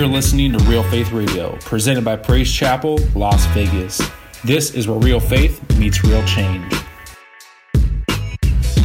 [0.00, 4.00] You're listening to Real Faith Radio, presented by Praise Chapel, Las Vegas.
[4.42, 6.72] This is where real faith meets real change.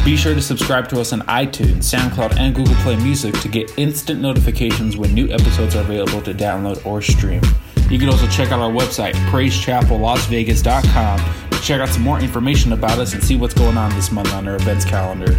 [0.04, 3.78] Be sure to subscribe to us on iTunes, SoundCloud, and Google Play Music to get
[3.78, 7.40] instant notifications when new episodes are available to download or stream.
[7.88, 12.98] You can also check out our website, praisechapellasvegas.com, to check out some more information about
[12.98, 15.34] us and see what's going on this month on our events calendar.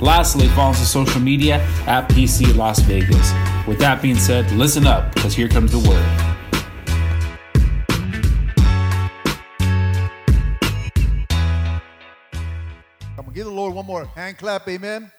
[0.00, 1.56] Lastly, follow us on social media
[1.88, 3.32] at PC Las Vegas.
[3.66, 6.06] With that being said, listen up, because here comes the word.
[13.18, 15.10] I'm gonna give the Lord one more hand clap, amen.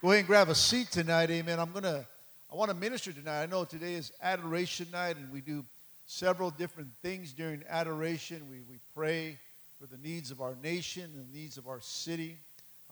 [0.00, 1.60] Go ahead and grab a seat tonight, amen.
[1.60, 2.04] I'm gonna,
[2.50, 3.44] I want to minister tonight.
[3.44, 5.64] I know today is adoration night, and we do
[6.06, 8.42] several different things during adoration.
[8.50, 9.38] We, we pray
[9.78, 12.36] for the needs of our nation and the needs of our city.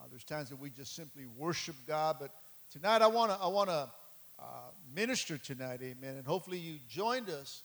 [0.01, 2.31] Uh, there's times that we just simply worship God, but
[2.73, 3.89] tonight I want to I want to
[4.39, 4.43] uh,
[4.95, 6.17] minister tonight, amen.
[6.17, 7.63] And hopefully you joined us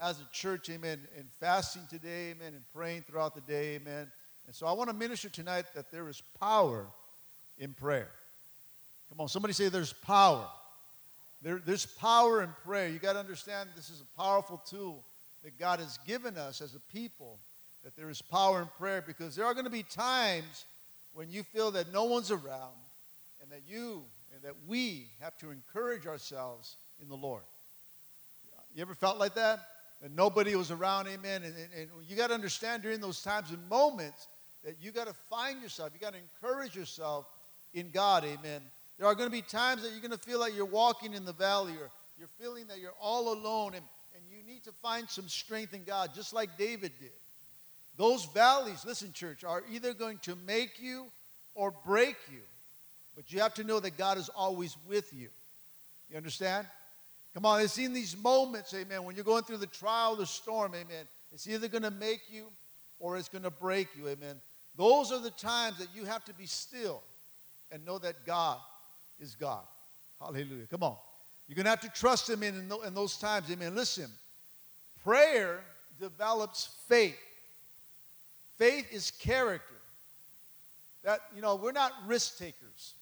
[0.00, 4.10] as a church, amen, in fasting today, amen, and praying throughout the day, amen.
[4.46, 6.86] And so I want to minister tonight that there is power
[7.58, 8.10] in prayer.
[9.08, 10.46] Come on, somebody say there's power.
[11.42, 12.88] There, there's power in prayer.
[12.88, 15.04] You got to understand this is a powerful tool
[15.42, 17.38] that God has given us as a people,
[17.84, 20.64] that there is power in prayer because there are going to be times
[21.12, 22.72] when you feel that no one's around
[23.42, 24.02] and that you
[24.44, 27.42] that we have to encourage ourselves in the Lord.
[28.74, 29.60] You ever felt like that?
[30.02, 31.42] That nobody was around, amen.
[31.44, 34.28] And, and, and you got to understand during those times and moments
[34.62, 37.26] that you got to find yourself, you got to encourage yourself
[37.72, 38.60] in God, amen.
[38.98, 41.24] There are going to be times that you're going to feel like you're walking in
[41.24, 43.84] the valley or you're feeling that you're all alone and,
[44.14, 47.12] and you need to find some strength in God, just like David did.
[47.96, 51.06] Those valleys, listen, church, are either going to make you
[51.54, 52.40] or break you.
[53.16, 55.28] But you have to know that God is always with you.
[56.10, 56.66] You understand?
[57.34, 60.72] Come on, it's in these moments, amen, when you're going through the trial, the storm,
[60.74, 61.04] amen.
[61.32, 62.46] It's either going to make you
[63.00, 64.36] or it's going to break you, amen.
[64.76, 67.02] Those are the times that you have to be still
[67.72, 68.58] and know that God
[69.20, 69.62] is God.
[70.20, 70.66] Hallelujah.
[70.70, 70.96] Come on.
[71.48, 73.74] You're going to have to trust Him in, in those times, amen.
[73.74, 74.08] Listen,
[75.02, 75.60] prayer
[76.00, 77.18] develops faith.
[78.56, 79.74] Faith is character.
[81.02, 82.94] That, you know, we're not risk takers,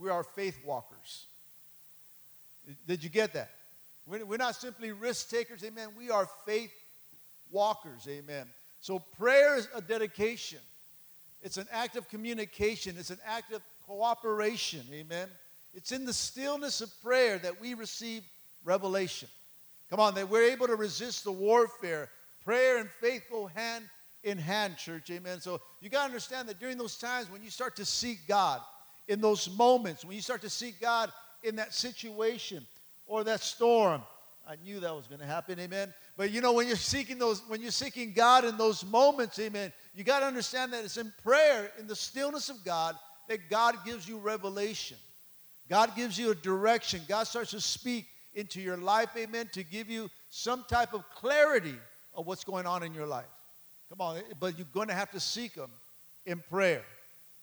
[0.00, 1.26] we are faith walkers.
[2.86, 3.50] Did you get that?
[4.06, 5.90] We're not simply risk takers, amen.
[5.96, 6.72] We are faith
[7.50, 8.46] walkers, amen.
[8.80, 10.58] So prayer is a dedication.
[11.42, 12.96] It's an act of communication.
[12.98, 15.28] It's an act of cooperation, amen.
[15.74, 18.22] It's in the stillness of prayer that we receive
[18.64, 19.28] revelation.
[19.90, 22.08] Come on, that we're able to resist the warfare.
[22.44, 23.84] Prayer and faith go hand
[24.24, 25.10] in hand, church.
[25.10, 25.40] Amen.
[25.40, 28.60] So you got to understand that during those times when you start to seek God,
[29.10, 31.10] in those moments, when you start to seek God
[31.42, 32.64] in that situation
[33.08, 34.02] or that storm,
[34.48, 35.58] I knew that was going to happen.
[35.58, 35.92] Amen.
[36.16, 39.72] But you know, when you're seeking those, when you're seeking God in those moments, amen,
[39.96, 42.94] you got to understand that it's in prayer, in the stillness of God,
[43.28, 44.96] that God gives you revelation.
[45.68, 47.00] God gives you a direction.
[47.08, 51.74] God starts to speak into your life, amen, to give you some type of clarity
[52.14, 53.26] of what's going on in your life.
[53.88, 55.70] Come on, eh, but you're going to have to seek Him
[56.26, 56.84] in prayer.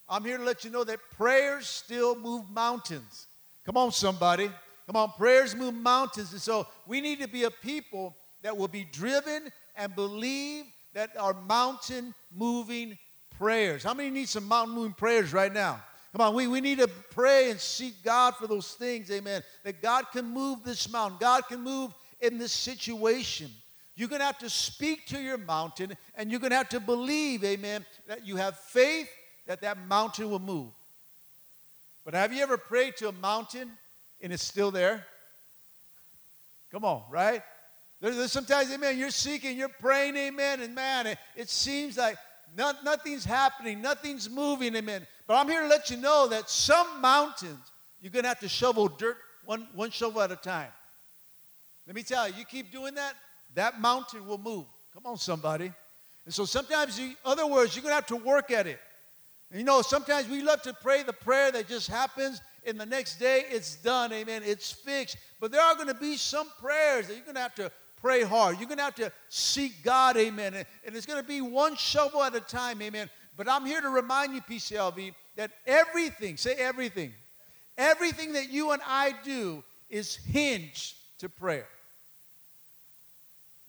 [0.09, 3.27] I'm here to let you know that prayers still move mountains.
[3.65, 4.49] Come on, somebody.
[4.85, 6.31] Come on, prayers move mountains.
[6.31, 11.11] And so we need to be a people that will be driven and believe that
[11.17, 12.97] our mountain moving
[13.37, 13.83] prayers.
[13.83, 15.81] How many need some mountain moving prayers right now?
[16.13, 19.43] Come on, we, we need to pray and seek God for those things, amen.
[19.63, 23.51] That God can move this mountain, God can move in this situation.
[23.95, 26.79] You're going to have to speak to your mountain and you're going to have to
[26.79, 29.09] believe, amen, that you have faith
[29.47, 30.69] that that mountain will move.
[32.05, 33.71] But have you ever prayed to a mountain
[34.21, 35.05] and it's still there?
[36.71, 37.41] Come on, right?
[37.99, 42.17] There's, there's sometimes, amen, you're seeking, you're praying, amen, and man, it, it seems like
[42.55, 45.07] not, nothing's happening, nothing's moving, amen.
[45.25, 47.71] But I'm here to let you know that some mountains,
[48.01, 50.69] you're going to have to shovel dirt one, one shovel at a time.
[51.87, 53.13] Let me tell you, you keep doing that,
[53.55, 54.65] that mountain will move.
[54.93, 55.71] Come on, somebody.
[56.25, 58.79] And so sometimes, you, other words, you're going to have to work at it.
[59.53, 63.17] You know, sometimes we love to pray the prayer that just happens, and the next
[63.17, 64.11] day it's done.
[64.11, 64.41] Amen.
[64.45, 65.17] It's fixed.
[65.39, 67.71] But there are going to be some prayers that you're going to have to
[68.01, 68.59] pray hard.
[68.59, 70.17] You're going to have to seek God.
[70.17, 70.53] Amen.
[70.53, 72.81] And, and it's going to be one shovel at a time.
[72.81, 73.09] Amen.
[73.37, 77.13] But I'm here to remind you, PCLV, that everything, say everything,
[77.77, 81.67] everything that you and I do is hinged to prayer.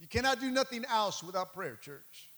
[0.00, 2.28] You cannot do nothing else without prayer, church.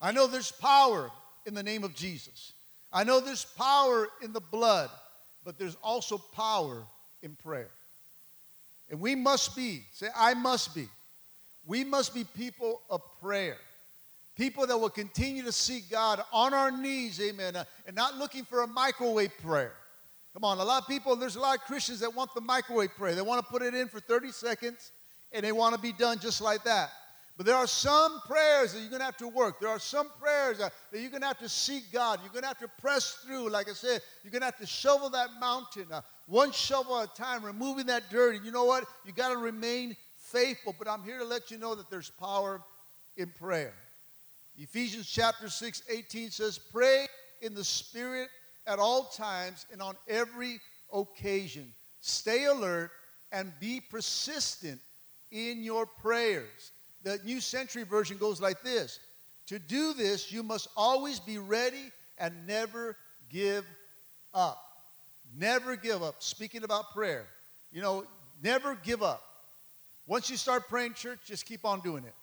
[0.00, 1.10] I know there's power
[1.46, 2.52] in the name of Jesus.
[2.92, 4.90] I know there's power in the blood,
[5.44, 6.82] but there's also power
[7.22, 7.70] in prayer.
[8.90, 10.86] And we must be, say, I must be.
[11.66, 13.56] We must be people of prayer.
[14.36, 18.44] People that will continue to seek God on our knees, amen, uh, and not looking
[18.44, 19.72] for a microwave prayer.
[20.32, 22.90] Come on, a lot of people, there's a lot of Christians that want the microwave
[22.96, 23.14] prayer.
[23.14, 24.90] They want to put it in for 30 seconds
[25.32, 26.90] and they want to be done just like that.
[27.36, 29.58] But there are some prayers that you're going to have to work.
[29.58, 32.20] There are some prayers that, that you're going to have to seek God.
[32.22, 33.48] You're going to have to press through.
[33.48, 37.12] Like I said, you're going to have to shovel that mountain uh, one shovel at
[37.12, 38.36] a time, removing that dirt.
[38.36, 38.84] And you know what?
[39.04, 40.76] You got to remain faithful.
[40.78, 42.62] But I'm here to let you know that there's power
[43.16, 43.74] in prayer.
[44.56, 47.08] Ephesians chapter 6, 18 says, Pray
[47.42, 48.28] in the Spirit
[48.68, 50.60] at all times and on every
[50.92, 51.72] occasion.
[52.00, 52.92] Stay alert
[53.32, 54.80] and be persistent
[55.32, 56.70] in your prayers
[57.04, 58.98] the New Century Version goes like this
[59.46, 62.96] To do this, you must always be ready and never
[63.30, 63.64] give
[64.32, 64.60] up.
[65.38, 66.16] Never give up.
[66.22, 67.26] Speaking about prayer,
[67.72, 68.04] you know,
[68.42, 69.22] never give up.
[70.06, 72.14] Once you start praying, church, just keep on doing it.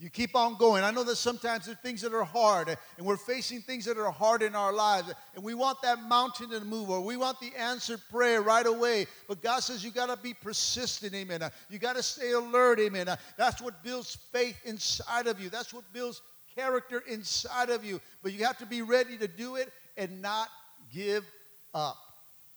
[0.00, 0.82] You keep on going.
[0.82, 3.98] I know that sometimes there are things that are hard, and we're facing things that
[3.98, 7.38] are hard in our lives, and we want that mountain to move, or we want
[7.38, 9.06] the answered prayer right away.
[9.28, 11.42] But God says you got to be persistent, amen.
[11.68, 13.08] You got to stay alert, amen.
[13.36, 16.22] That's what builds faith inside of you, that's what builds
[16.56, 18.00] character inside of you.
[18.22, 20.48] But you have to be ready to do it and not
[20.94, 21.26] give
[21.74, 21.98] up.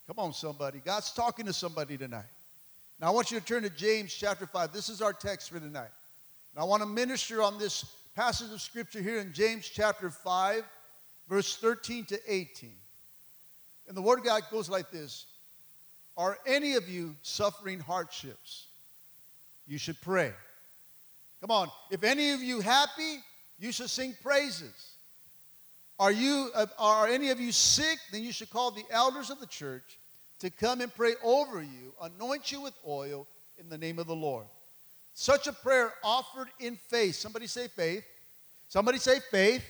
[0.08, 0.82] Come on, somebody.
[0.84, 2.24] God's talking to somebody tonight.
[3.02, 4.72] Now, I want you to turn to James chapter 5.
[4.72, 5.90] This is our text for tonight.
[6.54, 7.84] And I want to minister on this
[8.16, 10.64] passage of scripture here in James chapter 5,
[11.28, 12.72] verse 13 to 18.
[13.88, 15.26] And the word of God goes like this
[16.16, 18.68] Are any of you suffering hardships?
[19.68, 20.32] You should pray.
[21.42, 21.70] Come on.
[21.90, 23.18] If any of you happy,
[23.60, 24.92] you should sing praises.
[26.00, 27.98] Are you are any of you sick?
[28.12, 29.98] Then you should call the elders of the church
[30.40, 33.28] to come and pray over you, anoint you with oil
[33.58, 34.46] in the name of the Lord.
[35.14, 37.16] Such a prayer offered in faith.
[37.16, 38.04] Somebody say faith.
[38.70, 39.64] Somebody say faith.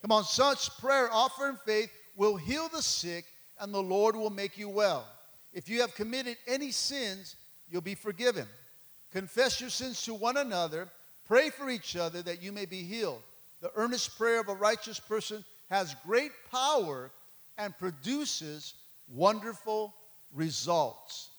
[0.00, 3.24] Come on, such prayer offered in faith will heal the sick
[3.60, 5.06] and the Lord will make you well.
[5.52, 7.36] If you have committed any sins,
[7.70, 8.46] you'll be forgiven.
[9.12, 10.88] Confess your sins to one another.
[11.26, 13.22] Pray for each other that you may be healed.
[13.60, 17.10] The earnest prayer of a righteous person has great power
[17.58, 18.74] and produces
[19.08, 19.94] wonderful
[20.34, 21.30] results.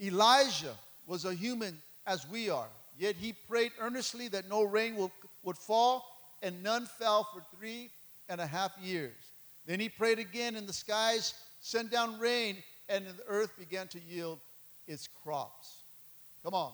[0.00, 0.74] Elijah
[1.06, 2.68] was a human as we are.
[2.98, 5.12] Yet he prayed earnestly that no rain will,
[5.42, 6.04] would fall,
[6.42, 7.90] and none fell for three
[8.28, 9.14] and a half years.
[9.66, 12.56] Then he prayed again, and the skies sent down rain,
[12.88, 14.40] and the earth began to yield
[14.86, 15.82] its crops.
[16.44, 16.72] Come on.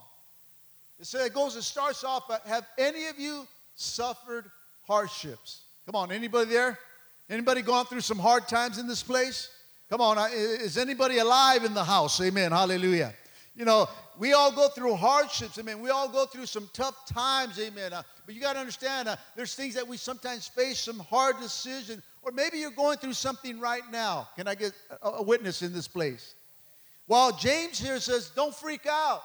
[0.99, 4.51] It says it goes, it starts off, have any of you suffered
[4.87, 5.63] hardships?
[5.87, 6.79] Come on, anybody there?
[7.31, 9.51] Anybody gone through some hard times in this place?
[9.91, 12.21] Come on, is anybody alive in the house?
[12.21, 12.53] Amen.
[12.53, 13.15] Hallelujah.
[13.55, 13.89] You know,
[14.19, 15.59] we all go through hardships.
[15.59, 15.81] Amen.
[15.81, 17.59] We all go through some tough times.
[17.61, 17.93] Amen.
[17.93, 21.37] Uh, but you got to understand, uh, there's things that we sometimes face, some hard
[21.41, 24.29] decisions, or maybe you're going through something right now.
[24.37, 24.73] Can I get
[25.03, 26.35] a, a witness in this place?
[27.07, 29.23] Well, James here says, don't freak out.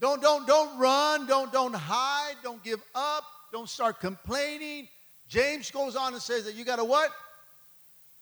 [0.00, 1.26] Don't, don't, don't run.
[1.26, 2.34] Don't, don't hide.
[2.42, 3.24] Don't give up.
[3.52, 4.88] Don't start complaining.
[5.28, 7.10] James goes on and says that you got to what?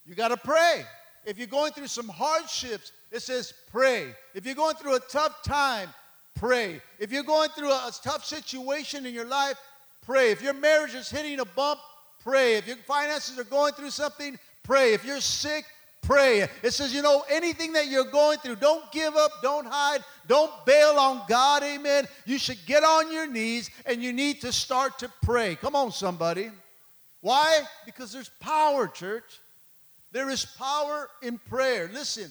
[0.07, 0.85] You got to pray.
[1.25, 4.15] If you're going through some hardships, it says pray.
[4.35, 5.89] If you're going through a tough time,
[6.35, 6.81] pray.
[6.99, 9.57] If you're going through a, a tough situation in your life,
[10.05, 10.31] pray.
[10.31, 11.81] If your marriage is hitting a bump,
[12.23, 12.57] pray.
[12.57, 14.95] If your finances are going through something, pray.
[14.95, 15.65] If you're sick,
[16.03, 16.49] pray.
[16.63, 20.53] It says, you know, anything that you're going through, don't give up, don't hide, don't
[20.67, 22.07] bail on God, amen.
[22.27, 25.57] You should get on your knees and you need to start to pray.
[25.57, 26.51] Come on, somebody.
[27.21, 27.63] Why?
[27.87, 29.41] Because there's power, church.
[30.15, 31.91] There is power in prayer.
[31.93, 32.31] Listen,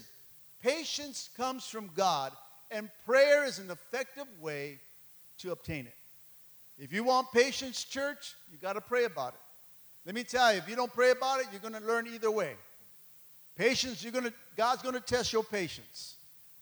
[0.63, 2.31] Patience comes from God,
[2.71, 4.79] and prayer is an effective way
[5.39, 5.95] to obtain it.
[6.79, 9.39] If you want patience, church, you got to pray about it.
[10.05, 12.31] Let me tell you, if you don't pray about it, you're going to learn either
[12.31, 12.53] way.
[13.57, 16.15] Patience, you're going to God's going to test your patience.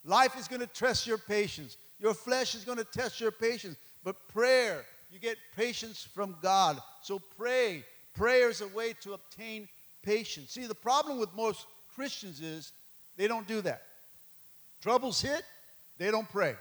[0.04, 1.78] Life is going to test your patience.
[2.00, 3.78] Your flesh is going to test your patience.
[4.04, 6.80] But prayer, you get patience from God.
[7.04, 7.86] So pray.
[8.16, 9.70] Prayer is a way to obtain
[10.02, 10.52] patience.
[10.52, 11.66] See, the problem with most
[11.96, 12.72] Christians is
[13.18, 13.84] they don't do that.
[14.82, 15.44] Troubles hit,
[15.98, 16.56] they don't pray.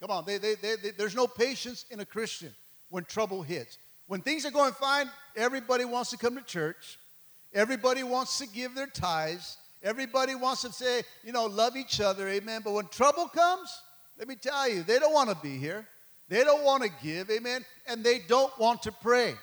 [0.00, 2.54] Come on, they, they, they, there's no patience in a Christian
[2.88, 3.78] when trouble hits.
[4.06, 6.98] When things are going fine, everybody wants to come to church.
[7.54, 9.56] Everybody wants to give their tithes.
[9.82, 12.62] Everybody wants to say, you know, love each other, amen.
[12.64, 13.70] But when trouble comes,
[14.18, 15.86] let me tell you, they don't want to be here.
[16.28, 17.64] They don't want to give, amen.
[17.86, 19.34] And they don't want to pray.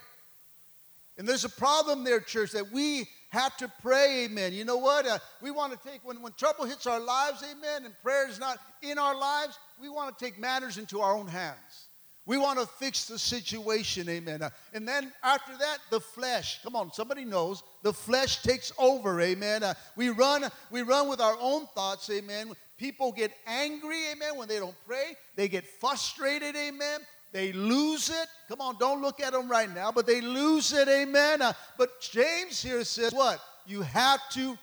[1.18, 4.54] And there's a problem there, church, that we have to pray, amen.
[4.54, 5.08] You know what?
[5.08, 8.40] Uh, we want to take, when, when trouble hits our lives, amen, and prayer is
[8.40, 11.88] not in our lives, we want to take matters into our own hands.
[12.26, 14.42] We want to fix the situation, amen.
[14.42, 16.60] Uh, and then after that, the flesh.
[16.62, 19.64] Come on, somebody knows the flesh takes over, amen.
[19.64, 22.52] Uh, we run, we run with our own thoughts, amen.
[22.78, 25.16] People get angry, amen, when they don't pray.
[25.36, 27.00] They get frustrated, amen.
[27.38, 28.28] They lose it.
[28.48, 31.44] Come on, don't look at them right now, but they lose it, amen.
[31.44, 33.40] Uh, but James here says what?
[33.68, 34.58] You have to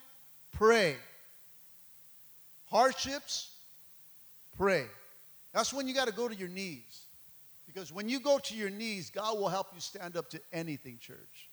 [0.51, 0.97] pray.
[2.69, 3.55] Hardships,
[4.59, 4.87] pray.
[5.53, 7.03] That's when you got to go to your knees.
[7.69, 10.99] Because when you go to your knees, God will help you stand up to anything,
[11.01, 11.49] church.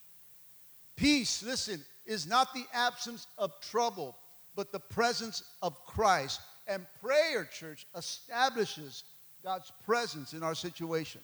[0.95, 4.15] Peace, listen, is not the absence of trouble,
[4.55, 6.41] but the presence of Christ.
[6.67, 9.03] And prayer, church, establishes
[9.43, 11.21] God's presence in our situation.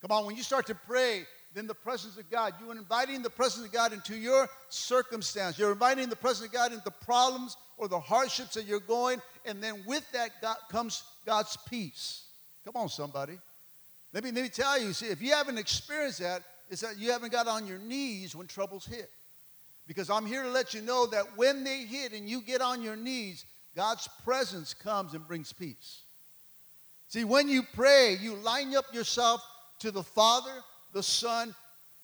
[0.00, 1.24] Come on, when you start to pray,
[1.54, 5.58] then the presence of God, you're inviting the presence of God into your circumstance.
[5.58, 9.20] You're inviting the presence of God into the problems or the hardships that you're going,
[9.44, 12.24] and then with that God, comes God's peace.
[12.64, 13.38] Come on, somebody.
[14.12, 17.10] Let me, let me tell you, see, if you haven't experienced that, it's that you
[17.10, 19.10] haven't got on your knees when troubles hit.
[19.86, 22.80] Because I'm here to let you know that when they hit and you get on
[22.80, 26.02] your knees, God's presence comes and brings peace.
[27.10, 29.44] See, when you pray, you line up yourself
[29.80, 30.52] to the Father,
[30.92, 31.52] the Son,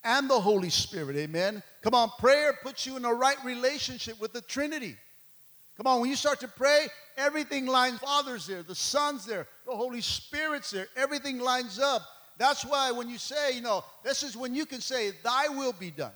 [0.03, 1.17] and the Holy Spirit.
[1.17, 1.63] Amen.
[1.83, 4.97] Come on, prayer puts you in a right relationship with the Trinity.
[5.77, 8.01] Come on, when you start to pray, everything lines.
[8.01, 10.89] Father's there, the Son's there, the Holy Spirit's there.
[10.97, 12.03] Everything lines up.
[12.37, 15.73] That's why when you say, you know, this is when you can say, Thy will
[15.73, 16.13] be done.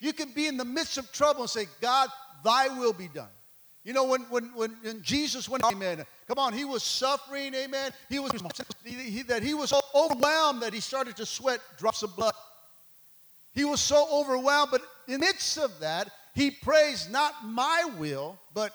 [0.00, 2.08] You can be in the midst of trouble and say, God,
[2.42, 3.28] Thy will be done.
[3.84, 7.92] You know, when, when, when, Jesus went, amen, come on, he was suffering, amen.
[8.08, 8.32] He was,
[8.84, 12.34] he, that he was so overwhelmed that he started to sweat drops of blood.
[13.54, 18.38] He was so overwhelmed, but in the midst of that, he prays, Not my will,
[18.52, 18.72] but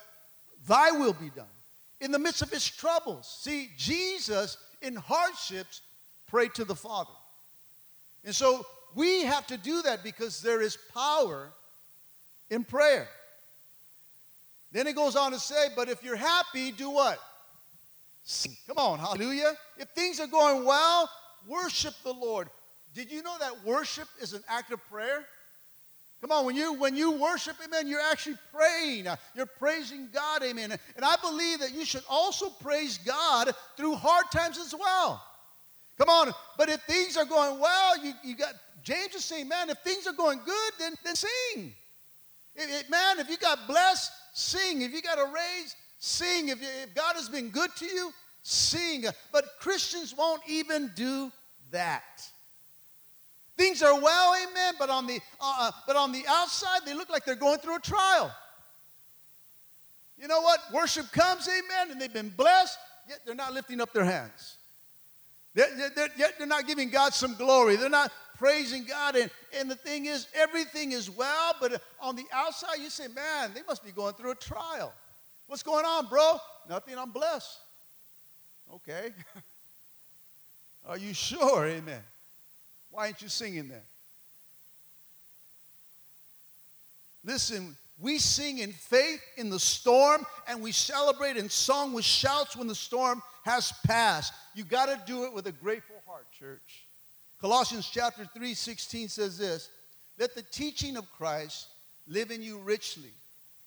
[0.68, 1.46] thy will be done.
[2.02, 3.38] In the midst of his troubles.
[3.42, 5.82] See, Jesus in hardships
[6.28, 7.14] prayed to the Father.
[8.26, 11.52] And so we have to do that because there is power
[12.50, 13.08] in prayer.
[14.74, 17.20] Then it goes on to say, But if you're happy, do what?
[18.24, 18.58] Sing.
[18.68, 19.54] Come on, hallelujah.
[19.78, 21.10] If things are going well,
[21.48, 22.50] worship the Lord.
[22.94, 25.26] Did you know that worship is an act of prayer?
[26.22, 29.08] Come on, when you when you worship, amen, you're actually praying.
[29.36, 30.72] You're praising God, amen.
[30.96, 35.22] And I believe that you should also praise God through hard times as well.
[35.98, 38.54] Come on, but if things are going well, you, you got
[38.84, 41.74] James is saying, man, if things are going good, then, then sing.
[42.56, 44.82] If, if, man, if you got blessed, sing.
[44.82, 46.50] If you got a raise, sing.
[46.50, 49.06] If, you, if God has been good to you, sing.
[49.32, 51.32] But Christians won't even do
[51.72, 52.04] that.
[53.56, 57.10] Things are well, amen, but on the, uh, uh, but on the outside, they look
[57.10, 58.34] like they're going through a trial.
[60.18, 60.60] You know what?
[60.74, 64.58] Worship comes, amen, and they've been blessed, yet they're not lifting up their hands.
[65.54, 67.76] They're, they're, yet they're not giving God some glory.
[67.76, 68.12] They're not
[68.44, 69.16] praising God.
[69.16, 73.52] And, and the thing is, everything is well, but on the outside, you say, man,
[73.54, 74.92] they must be going through a trial.
[75.48, 76.38] What's going on, bro?
[76.70, 77.58] Nothing, I'm blessed.
[78.74, 79.12] Okay.
[80.88, 81.66] Are you sure?
[81.66, 82.02] Amen.
[82.92, 83.82] Why aren't you singing then?
[87.24, 92.58] Listen, we sing in faith in the storm and we celebrate in song with shouts
[92.58, 94.34] when the storm has passed.
[94.54, 96.83] You got to do it with a grateful heart, church.
[97.44, 99.70] Colossians chapter 3 16 says this
[100.18, 101.68] Let the teaching of Christ
[102.08, 103.12] live in you richly.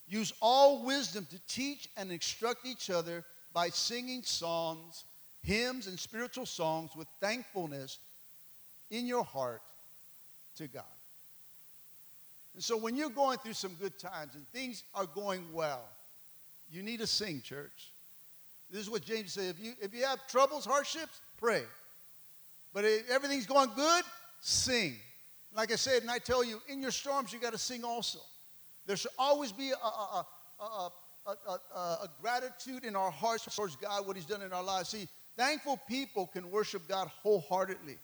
[0.09, 5.05] Use all wisdom to teach and instruct each other by singing songs,
[5.43, 7.99] hymns, and spiritual songs with thankfulness
[8.91, 9.61] in your heart
[10.57, 10.85] to God.
[12.55, 15.85] And so when you're going through some good times and things are going well,
[16.73, 17.91] you need to sing, church.
[18.71, 19.55] This is what James said.
[19.55, 21.65] If you, if you have troubles, hardships, pray.
[22.77, 24.05] But if everything's going good,
[24.41, 24.97] sing.
[25.55, 28.19] Like I said, and I tell you, in your storms, you got to sing also.
[28.85, 30.27] There should always be a, a,
[30.61, 30.93] a,
[31.75, 34.91] a, gratitude in our hearts towards God, what He's done in our lives.
[34.91, 37.97] See, thankful people can worship God wholeheartedly.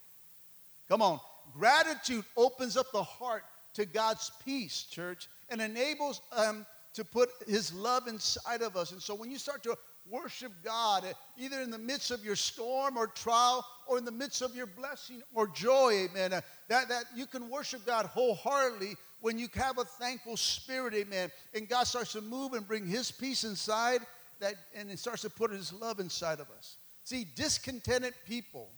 [0.88, 1.20] Come on.
[1.52, 6.64] Gratitude opens up the heart to God's peace, church, and enables um,
[6.94, 8.92] to put His love inside of us.
[8.92, 9.76] And so when you start to
[10.08, 14.12] worship God, eh, either in the midst of your storm or trial, or in the
[14.12, 19.38] midst of your blessing or joy, amen, that, that you can worship God wholeheartedly when
[19.38, 23.44] you have a thankful spirit, amen, and God starts to move and bring His peace
[23.44, 24.00] inside,
[24.40, 26.76] that, and it starts to put His love inside of us.
[27.04, 28.68] See, discontented people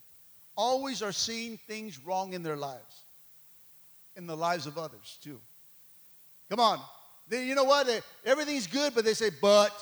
[0.56, 3.02] always are seeing things wrong in their lives,
[4.16, 5.40] in the lives of others too.
[6.50, 6.80] Come on.
[7.30, 7.88] You know what?
[8.26, 9.72] Everything's good, but they say, but.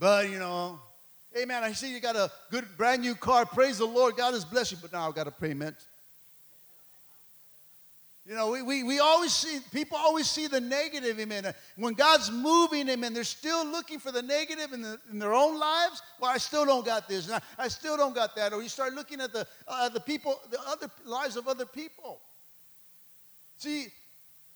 [0.00, 0.80] But, you know,
[1.30, 3.44] hey man, I see you got a good brand new car.
[3.44, 4.16] Praise the Lord.
[4.16, 5.76] God has blessed you, but now I've got a payment.
[8.26, 11.52] You know, we, we, we always see, people always see the negative, amen.
[11.76, 15.58] When God's moving, amen, they're still looking for the negative in, the, in their own
[15.58, 16.00] lives.
[16.18, 18.54] Well, I still don't got this, and I, I still don't got that.
[18.54, 22.20] Or you start looking at the, uh, the people, the other lives of other people.
[23.58, 23.88] See,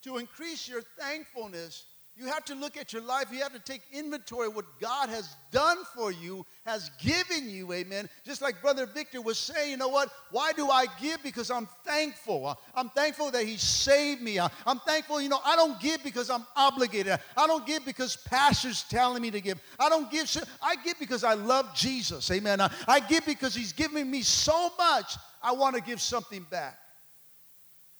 [0.05, 1.85] to increase your thankfulness,
[2.17, 3.27] you have to look at your life.
[3.33, 8.09] You have to take inventory what God has done for you, has given you, amen.
[8.25, 10.11] Just like Brother Victor was saying, you know what?
[10.31, 11.23] Why do I give?
[11.25, 12.47] Because I'm thankful.
[12.47, 14.39] Uh, I'm thankful that He saved me.
[14.39, 17.19] Uh, I'm thankful, you know, I don't give because I'm obligated.
[17.37, 19.61] I don't give because pastor's telling me to give.
[19.81, 20.31] I don't give,
[20.63, 22.61] I give because I love Jesus, amen.
[22.61, 26.79] Uh, I give because He's given me so much, I want to give something back.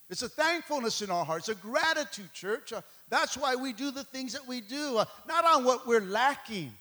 [0.09, 2.73] It's a thankfulness in our hearts, a gratitude, church.
[2.73, 6.01] Uh, that's why we do the things that we do, uh, not on what we're
[6.01, 6.71] lacking.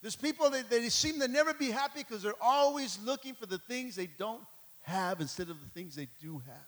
[0.00, 3.58] There's people that they seem to never be happy because they're always looking for the
[3.58, 4.40] things they don't
[4.82, 6.66] have instead of the things they do have.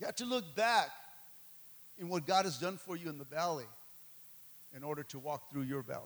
[0.00, 0.88] You have to look back
[1.98, 3.66] in what God has done for you in the valley
[4.74, 6.04] in order to walk through your valley.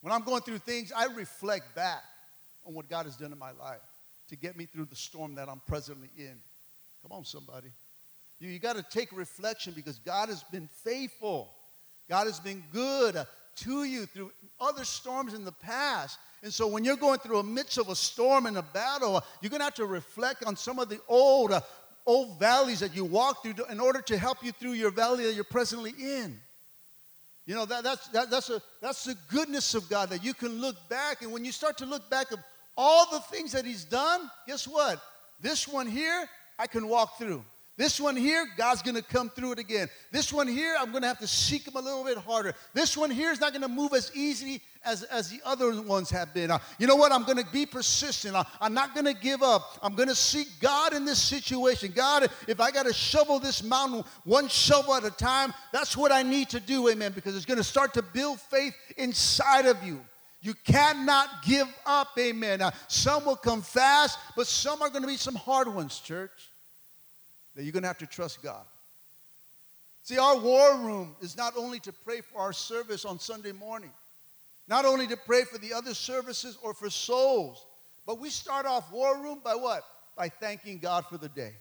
[0.00, 2.02] When I'm going through things, I reflect back
[2.66, 3.80] on what God has done in my life
[4.28, 6.36] to get me through the storm that I'm presently in.
[7.02, 7.68] Come on, somebody.
[8.38, 11.50] You, you got to take reflection because God has been faithful.
[12.08, 13.26] God has been good
[13.56, 16.18] to you through other storms in the past.
[16.42, 19.50] And so when you're going through a midst of a storm and a battle, you're
[19.50, 21.60] going to have to reflect on some of the old, uh,
[22.06, 25.34] old valleys that you walked through in order to help you through your valley that
[25.34, 26.38] you're presently in.
[27.48, 30.60] You know, that, that's, that, that's, a, that's the goodness of God that you can
[30.60, 31.22] look back.
[31.22, 32.38] And when you start to look back of
[32.76, 35.00] all the things that He's done, guess what?
[35.40, 37.42] This one here, I can walk through.
[37.78, 39.88] This one here, God's gonna come through it again.
[40.10, 42.52] This one here, I'm gonna have to seek Him a little bit harder.
[42.74, 46.34] This one here is not gonna move as easy as, as the other ones have
[46.34, 46.50] been.
[46.50, 47.12] Uh, you know what?
[47.12, 48.34] I'm gonna be persistent.
[48.34, 49.78] Uh, I'm not gonna give up.
[49.80, 51.92] I'm gonna seek God in this situation.
[51.94, 56.24] God, if I gotta shovel this mountain one shovel at a time, that's what I
[56.24, 60.00] need to do, amen, because it's gonna start to build faith inside of you.
[60.40, 62.58] You cannot give up, amen.
[62.58, 66.47] Now, some will come fast, but some are going to be some hard ones, church
[67.58, 68.64] that you're going to have to trust God.
[70.04, 73.90] See, our war room is not only to pray for our service on Sunday morning,
[74.68, 77.66] not only to pray for the other services or for souls,
[78.06, 79.82] but we start off war room by what?
[80.16, 81.52] By thanking God for the day.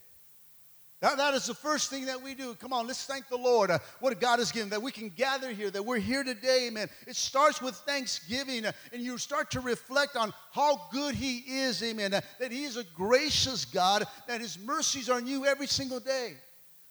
[0.99, 2.55] That, that is the first thing that we do.
[2.55, 3.69] Come on, let's thank the Lord.
[3.69, 6.89] Uh, what God has given, that we can gather here, that we're here today, amen.
[7.05, 11.83] It starts with thanksgiving, uh, and you start to reflect on how good He is,
[11.83, 12.15] amen.
[12.15, 16.33] Uh, that He is a gracious God, that His mercies are new every single day.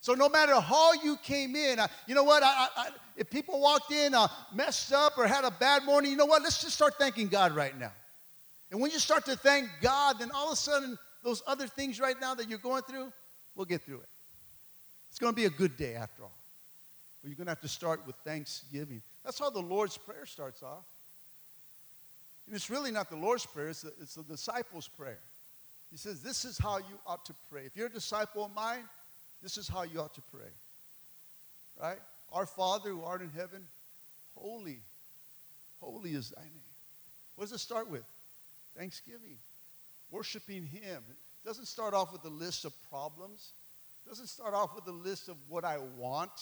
[0.01, 2.45] So no matter how you came in, uh, you know what?
[2.45, 6.17] I, I, if people walked in uh, messed up or had a bad morning, you
[6.17, 6.43] know what?
[6.43, 7.93] Let's just start thanking God right now.
[8.71, 11.99] And when you start to thank God, then all of a sudden, those other things
[11.99, 13.13] right now that you're going through,
[13.57, 14.09] We'll get through it.
[15.11, 16.33] It's going to be a good day after all.
[17.23, 19.01] But you're going to have to start with thanksgiving.
[19.25, 20.85] That's how the Lord's Prayer starts off.
[22.47, 25.19] And it's really not the Lord's Prayer, it's the, it's the disciples' prayer.
[25.91, 27.63] He says, This is how you ought to pray.
[27.65, 28.85] If you're a disciple of mine,
[29.43, 30.51] this is how you ought to pray.
[31.81, 31.99] Right?
[32.33, 33.65] Our Father who art in heaven,
[34.37, 34.79] holy,
[35.81, 36.53] holy is thy name.
[37.37, 38.05] What does it start with?
[38.77, 39.37] Thanksgiving,
[40.11, 41.03] worshiping Him,
[41.47, 43.53] doesn't start off with a list of problems.
[44.07, 46.33] Doesn't start off with a list of what I want.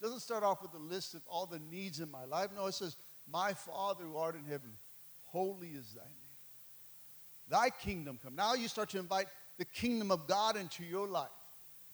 [0.00, 2.50] Doesn't start off with a list of all the needs in my life.
[2.54, 2.96] No, it says,
[3.30, 4.70] My Father who art in heaven,
[5.30, 6.12] holy is thy name.
[7.48, 8.34] Thy kingdom come.
[8.34, 11.28] Now you start to invite the kingdom of God into your life.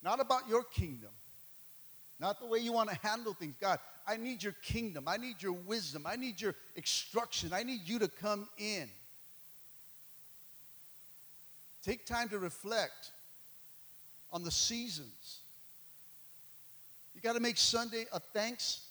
[0.03, 1.11] Not about your kingdom,
[2.21, 3.55] not the way you want to handle things.
[3.61, 5.05] God, I need your kingdom.
[5.07, 6.07] I need your wisdom.
[6.07, 7.53] I need your instruction.
[7.53, 8.89] I need you to come in.
[11.85, 13.11] Take time to reflect
[14.33, 15.39] on the seasons.
[17.15, 18.87] You got to make Sunday a thanks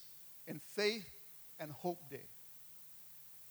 [0.46, 1.08] and faith
[1.60, 2.26] and hope day.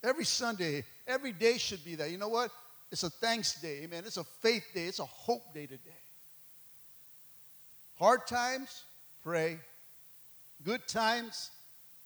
[0.04, 2.12] Every Sunday, every day should be that.
[2.12, 2.52] You know what?
[2.92, 4.04] It's a thanks day, amen.
[4.06, 5.92] It's a faith day, it's a hope day today.
[7.98, 8.84] Hard times,
[9.24, 9.58] pray.
[10.64, 11.50] Good times,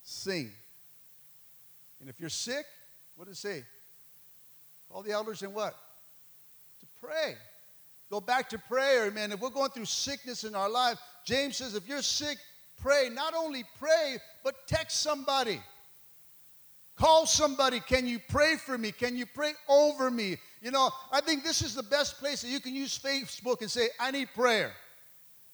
[0.04, 0.52] sing.
[2.00, 2.65] And if you're sick,
[3.15, 3.63] what does it say?
[4.89, 5.76] Call the elders and what?
[7.02, 7.36] Pray.
[8.12, 9.32] Go back to prayer, man.
[9.32, 12.38] If we're going through sickness in our life, James says, if you're sick,
[12.78, 13.10] pray.
[13.12, 15.62] Not only pray, but text somebody.
[16.96, 17.80] Call somebody.
[17.80, 18.92] Can you pray for me?
[18.92, 20.38] Can you pray over me?
[20.62, 23.72] You know, I think this is the best place that you can use Facebook and
[23.72, 24.74] say, I need prayer.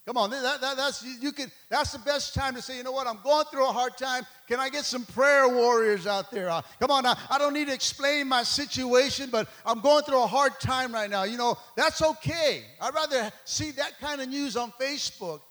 [0.08, 1.52] Come on, that, that, that's you can.
[1.68, 3.08] That's the best time to say, you know what?
[3.08, 4.26] I'm going through a hard time.
[4.48, 6.50] Can I get some prayer warriors out there?
[6.50, 10.24] Uh, come on, I, I don't need to explain my situation, but I'm going through
[10.24, 11.24] a hard time right now.
[11.24, 12.64] You know, that's okay.
[12.80, 15.42] I'd rather see that kind of news on Facebook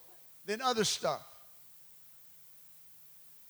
[0.47, 1.21] than other stuff.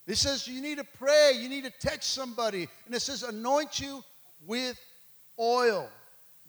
[0.08, 3.78] It says you need to pray, you need to text somebody, and it says anoint
[3.78, 4.02] you
[4.44, 4.76] with
[5.38, 5.88] oil.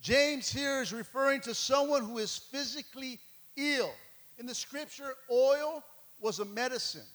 [0.01, 3.19] James here is referring to someone who is physically
[3.55, 3.91] ill.
[4.37, 5.83] In the scripture, oil
[6.19, 7.05] was a medicine.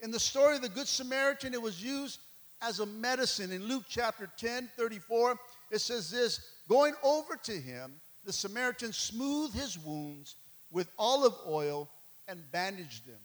[0.00, 2.20] In the story of the Good Samaritan, it was used
[2.62, 3.52] as a medicine.
[3.52, 5.38] In Luke chapter 10, 34,
[5.70, 7.92] it says this Going over to him,
[8.24, 10.36] the Samaritan smoothed his wounds
[10.70, 11.88] with olive oil
[12.28, 13.20] and bandaged them.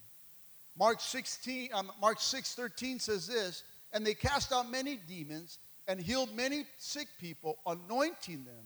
[0.77, 5.57] Mark 16, um, Mark 6, 13 says this, and they cast out many demons
[5.87, 8.63] and healed many sick people, anointing them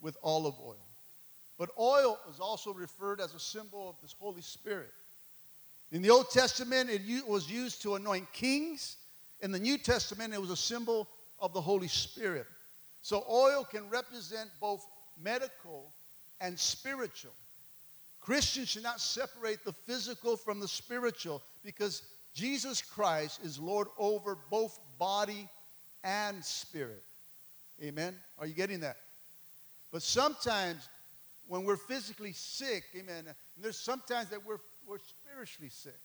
[0.00, 0.86] with olive oil.
[1.58, 4.92] But oil is also referred as a symbol of this Holy Spirit.
[5.92, 8.96] In the Old Testament, it was used to anoint kings.
[9.40, 12.46] In the New Testament, it was a symbol of the Holy Spirit.
[13.02, 14.84] So oil can represent both
[15.22, 15.92] medical
[16.40, 17.32] and spiritual.
[18.20, 24.36] Christians should not separate the physical from the spiritual because Jesus Christ is Lord over
[24.50, 25.48] both body
[26.02, 27.02] and spirit.
[27.82, 28.14] Amen?
[28.38, 28.96] Are you getting that?
[29.92, 30.88] But sometimes
[31.48, 35.98] when we're physically sick, amen, and there's sometimes that we're, we're spiritually sick.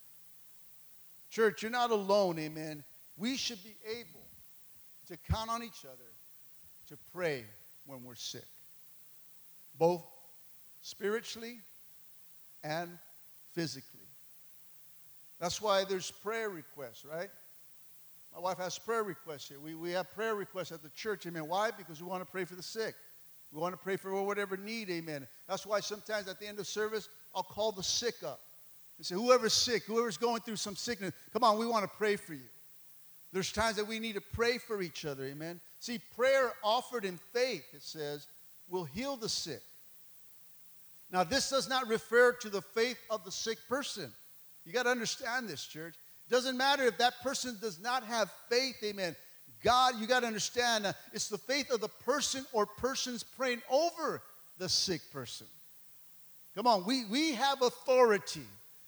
[1.31, 2.83] Church, you're not alone, amen.
[3.17, 4.25] We should be able
[5.07, 6.09] to count on each other
[6.87, 7.43] to pray
[7.85, 8.45] when we're sick,
[9.77, 10.03] both
[10.81, 11.57] spiritually
[12.63, 12.89] and
[13.53, 13.99] physically.
[15.39, 17.29] That's why there's prayer requests, right?
[18.33, 19.59] My wife has prayer requests here.
[19.59, 21.25] We, we have prayer requests at the church.
[21.25, 21.47] Amen.
[21.47, 21.71] Why?
[21.71, 22.95] Because we want to pray for the sick.
[23.51, 25.27] We want to pray for whatever need, amen.
[25.47, 28.39] That's why sometimes at the end of service, I'll call the sick up
[28.97, 32.15] and say, whoever's sick, whoever's going through some sickness, come on, we want to pray
[32.15, 32.47] for you.
[33.31, 35.59] There's times that we need to pray for each other, amen.
[35.79, 38.27] See, prayer offered in faith, it says,
[38.69, 39.61] will heal the sick.
[41.11, 44.11] Now, this does not refer to the faith of the sick person.
[44.65, 45.95] You got to understand this, church.
[46.27, 49.15] It doesn't matter if that person does not have faith, amen.
[49.63, 53.61] God, you got to understand, uh, it's the faith of the person or persons praying
[53.69, 54.21] over
[54.57, 55.47] the sick person.
[56.55, 58.45] Come on, we, we have authority.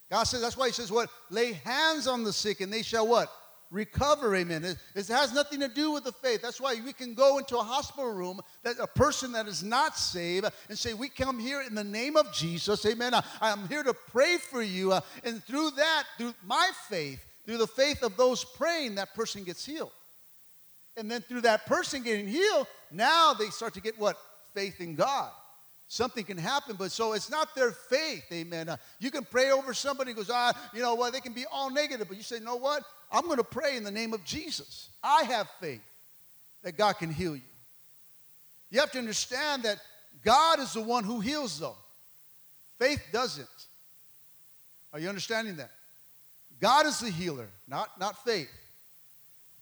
[0.10, 1.10] God says, that's why He says, what?
[1.30, 3.32] Lay hands on the sick and they shall what?
[3.72, 4.66] Recover, amen.
[4.66, 6.42] It, it has nothing to do with the faith.
[6.42, 9.98] That's why we can go into a hospital room, that a person that is not
[9.98, 13.14] saved, and say, We come here in the name of Jesus, amen.
[13.14, 14.92] I, I'm here to pray for you.
[14.92, 19.46] Uh, and through that, through my faith, through the faith of those praying, that person
[19.46, 19.92] gets healed.
[20.98, 24.18] And then through that person getting healed, now they start to get what?
[24.54, 25.32] Faith in God.
[25.88, 28.70] Something can happen, but so it's not their faith, amen.
[28.70, 31.46] Uh, you can pray over somebody who goes, ah, you know what, they can be
[31.52, 32.84] all negative, but you say, you know what?
[33.12, 34.88] I'm going to pray in the name of Jesus.
[35.04, 35.82] I have faith
[36.64, 37.42] that God can heal you.
[38.70, 39.80] You have to understand that
[40.24, 41.76] God is the one who heals, though.
[42.80, 43.48] Faith doesn't.
[44.94, 45.72] Are you understanding that?
[46.62, 48.50] God is the healer, not, not faith.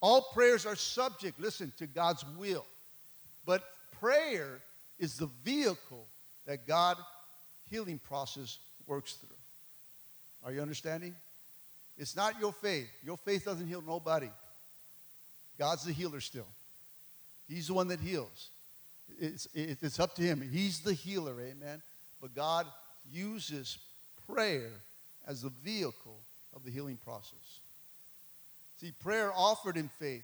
[0.01, 2.65] All prayers are subject, listen, to God's will.
[3.45, 3.63] But
[3.99, 4.61] prayer
[4.97, 6.05] is the vehicle
[6.45, 6.97] that God
[7.69, 9.35] healing process works through.
[10.43, 11.15] Are you understanding?
[11.97, 12.89] It's not your faith.
[13.03, 14.29] Your faith doesn't heal nobody.
[15.57, 16.47] God's the healer still.
[17.47, 18.49] He's the one that heals.
[19.19, 20.47] It's, it's up to him.
[20.49, 21.81] He's the healer, amen.
[22.21, 22.67] But God
[23.11, 23.77] uses
[24.31, 24.69] prayer
[25.27, 26.19] as the vehicle
[26.55, 27.59] of the healing process.
[28.79, 30.23] See, prayer offered in faith.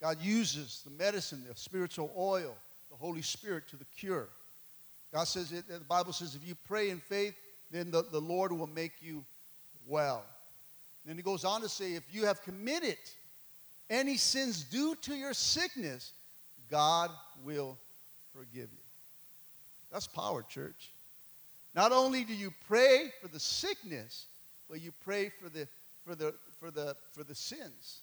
[0.00, 2.54] God uses the medicine, the spiritual oil,
[2.90, 4.28] the Holy Spirit to the cure.
[5.12, 7.34] God says, it, the Bible says, if you pray in faith,
[7.70, 9.24] then the, the Lord will make you
[9.86, 10.22] well.
[11.04, 12.98] then he goes on to say, if you have committed
[13.90, 16.12] any sins due to your sickness,
[16.70, 17.10] God
[17.44, 17.76] will
[18.32, 18.84] forgive you.
[19.92, 20.90] That's power, church.
[21.74, 24.26] Not only do you pray for the sickness,
[24.68, 25.66] but you pray for the,
[26.06, 28.00] for the, for the, for the sins.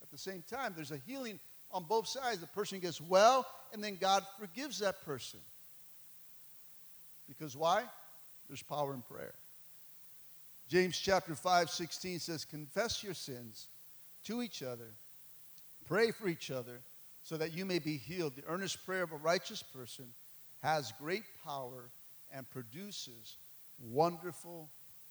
[0.00, 1.40] At the same time, there's a healing
[1.72, 2.38] on both sides.
[2.38, 5.40] The person gets well, and then God forgives that person.
[7.26, 7.82] Because why?
[8.46, 9.34] There's power in prayer.
[10.68, 13.66] James chapter 5, 16 says, Confess your sins
[14.26, 14.90] to each other,
[15.88, 16.78] pray for each other,
[17.24, 18.36] so that you may be healed.
[18.36, 20.04] The earnest prayer of a righteous person
[20.62, 21.90] has great power
[22.32, 23.36] and produces
[23.90, 24.68] wonderful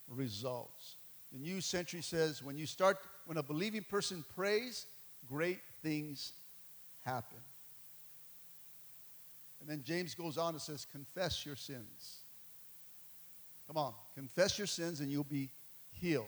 [0.08, 0.96] results.
[1.34, 4.86] The New Century says when you start, when a believing person prays,
[5.28, 6.32] great things
[7.06, 7.40] happen.
[9.60, 12.18] And then James goes on and says, confess your sins.
[13.68, 15.50] Come on, confess your sins and you'll be
[16.00, 16.28] healed.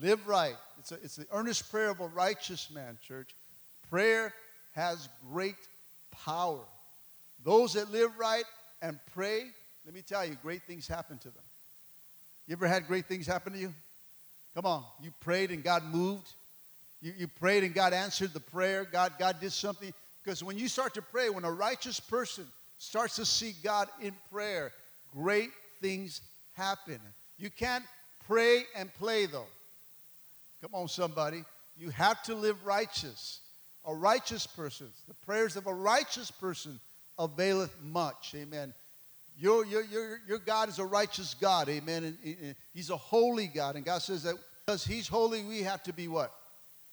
[0.00, 0.56] Live right.
[0.78, 3.34] It's, a, it's the earnest prayer of a righteous man, church.
[3.90, 4.32] Prayer
[4.74, 5.56] has great
[6.24, 6.60] power.
[7.44, 8.44] Those that live right
[8.80, 9.44] and pray,
[9.84, 11.42] let me tell you, great things happen to them.
[12.46, 13.74] You ever had great things happen to you?
[14.56, 16.32] Come on, you prayed and God moved.
[17.02, 18.86] You, you prayed and God answered the prayer.
[18.90, 19.92] God, God did something.
[20.24, 22.46] Because when you start to pray, when a righteous person
[22.78, 24.72] starts to seek God in prayer,
[25.12, 25.50] great
[25.82, 26.22] things
[26.54, 26.98] happen.
[27.38, 27.84] You can't
[28.26, 29.44] pray and play, though.
[30.62, 31.44] Come on, somebody.
[31.78, 33.40] You have to live righteous.
[33.84, 36.80] A righteous person, the prayers of a righteous person
[37.18, 38.34] availeth much.
[38.34, 38.72] Amen.
[39.38, 41.68] Your, your, your, your God is a righteous God.
[41.68, 42.04] Amen.
[42.04, 43.76] And, and he's a holy God.
[43.76, 46.32] And God says that because He's holy, we have to be what?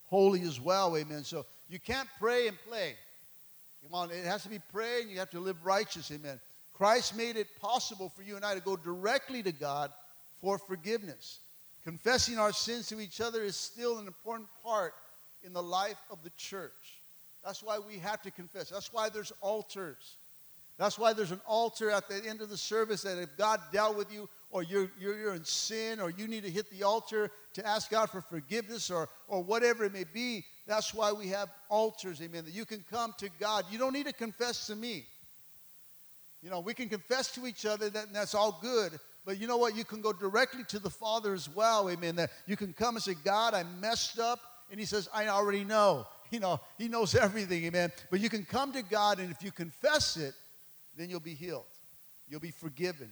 [0.05, 0.95] Holy as well.
[0.95, 1.23] Amen.
[1.23, 2.93] So you can't pray and play.
[3.83, 5.09] Come on, it has to be praying.
[5.09, 6.11] You have to live righteous.
[6.11, 6.39] Amen.
[6.73, 9.91] Christ made it possible for you and I to go directly to God
[10.39, 11.39] for forgiveness.
[11.83, 14.93] Confessing our sins to each other is still an important part
[15.43, 17.01] in the life of the church.
[17.43, 18.69] That's why we have to confess.
[18.69, 20.17] That's why there's altars.
[20.77, 23.95] That's why there's an altar at the end of the service that if God dealt
[23.95, 27.29] with you or you're, you're, you're, in sin or you need to hit the altar
[27.53, 31.49] to ask God for forgiveness or, or whatever it may be, that's why we have
[31.69, 33.65] altars, amen, that you can come to God.
[33.69, 35.05] You don't need to confess to me.
[36.41, 38.99] You know, we can confess to each other, that, and that's all good.
[39.25, 39.75] But you know what?
[39.75, 42.15] You can go directly to the Father as well, amen.
[42.17, 44.39] That you can come and say, God, I messed up.
[44.69, 46.07] And He says, I already know.
[46.31, 47.91] You know, He knows everything, amen.
[48.09, 50.33] But you can come to God, and if you confess it,
[50.97, 51.65] then you'll be healed.
[52.29, 53.09] You'll be forgiven.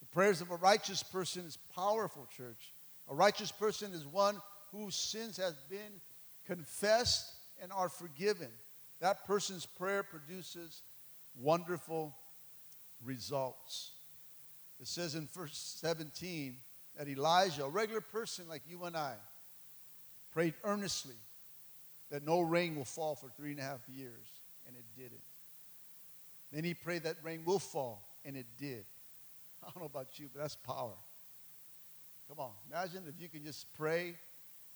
[0.00, 2.72] The prayers of a righteous person is powerful, church.
[3.10, 4.40] A righteous person is one
[4.72, 6.00] whose sins have been
[6.46, 8.48] confessed and are forgiven.
[9.00, 10.82] That person's prayer produces
[11.40, 12.14] wonderful
[13.04, 13.92] results.
[14.80, 16.56] It says in verse 17
[16.96, 19.14] that Elijah, a regular person like you and I,
[20.32, 21.14] prayed earnestly
[22.10, 24.12] that no rain will fall for three and a half years,
[24.66, 25.20] and it didn't.
[26.52, 28.84] Then he prayed that rain will fall, and it did.
[29.62, 30.94] I don't know about you, but that's power.
[32.28, 34.14] Come on, imagine if you can just pray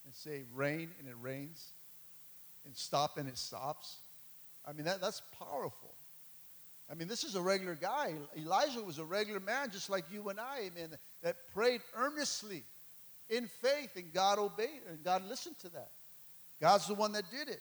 [0.05, 1.69] and say rain, and it rains,
[2.65, 3.97] and stop, and it stops.
[4.67, 5.95] I mean, that, that's powerful.
[6.91, 8.13] I mean, this is a regular guy.
[8.37, 10.91] Elijah was a regular man, just like you and I, amen,
[11.23, 12.63] that prayed earnestly
[13.31, 15.91] in faith, and God obeyed, and God listened to that.
[16.61, 17.61] God's the one that did it.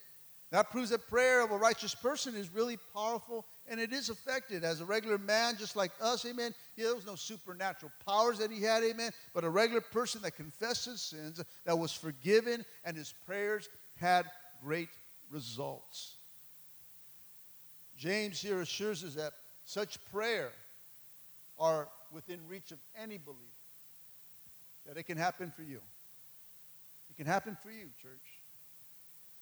[0.51, 4.65] That proves that prayer of a righteous person is really powerful and it is affected
[4.65, 6.53] as a regular man, just like us, amen.
[6.75, 9.11] Yeah, there was no supernatural powers that he had, amen.
[9.33, 14.25] But a regular person that confessed his sins, that was forgiven, and his prayers had
[14.61, 14.89] great
[15.31, 16.15] results.
[17.97, 19.31] James here assures us that
[19.63, 20.49] such prayer
[21.57, 23.39] are within reach of any believer.
[24.85, 25.79] That it can happen for you.
[27.09, 28.30] It can happen for you, church.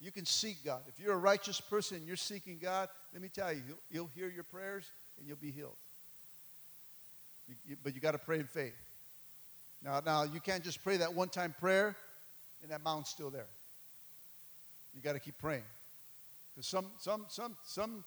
[0.02, 0.82] You can seek God.
[0.88, 4.10] If you're a righteous person and you're seeking God, let me tell you, He'll, he'll
[4.16, 4.86] hear your prayers
[5.18, 5.76] and you'll be healed.
[7.50, 8.76] You, you, but you got to pray in faith.
[9.84, 11.96] Now, now you can't just pray that one-time prayer
[12.62, 13.48] and that mountain's still there.
[14.96, 15.64] You got to keep praying
[16.56, 18.04] because some some some some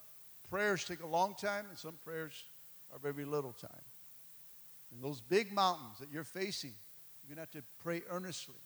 [0.51, 2.45] prayers take a long time and some prayers
[2.93, 3.71] are very little time.
[4.93, 6.73] And those big mountains that you're facing,
[7.27, 8.57] you're gonna have to pray earnestly.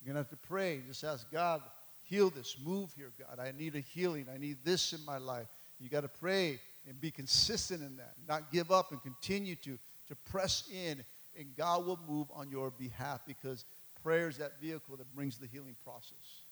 [0.00, 0.80] You're gonna have to pray.
[0.86, 1.60] Just ask God
[2.08, 3.38] heal this, move here, God.
[3.38, 4.26] I need a healing.
[4.32, 5.46] I need this in my life.
[5.80, 9.78] You got to pray and be consistent in that, not give up and continue to,
[10.08, 11.04] to press in,
[11.38, 13.64] and God will move on your behalf because
[14.02, 16.42] prayer is that vehicle that brings the healing process.